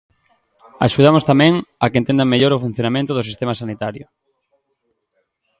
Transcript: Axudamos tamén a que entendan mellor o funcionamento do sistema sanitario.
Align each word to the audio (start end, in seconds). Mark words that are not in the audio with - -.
Axudamos 0.87 1.23
tamén 1.31 1.53
a 1.83 1.85
que 1.91 1.99
entendan 2.01 2.31
mellor 2.33 2.51
o 2.53 2.63
funcionamento 2.65 3.11
do 3.13 3.27
sistema 3.29 3.53
sanitario. 3.61 4.05